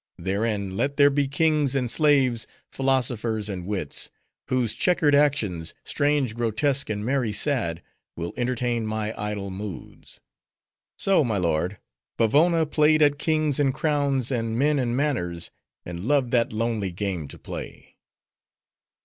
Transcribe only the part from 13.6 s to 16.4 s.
crowns, and men and manners; and loved